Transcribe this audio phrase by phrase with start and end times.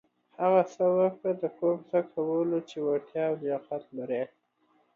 [0.41, 4.27] هغه څه وکړه د کوم څه کولو چې وړتېا او لياقت لرٸ.